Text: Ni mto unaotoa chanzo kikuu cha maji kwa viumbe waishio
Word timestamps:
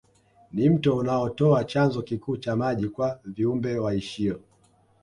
Ni 0.53 0.69
mto 0.69 0.97
unaotoa 0.97 1.63
chanzo 1.63 2.01
kikuu 2.01 2.37
cha 2.37 2.55
maji 2.55 2.87
kwa 2.89 3.19
viumbe 3.25 3.79
waishio 3.79 4.39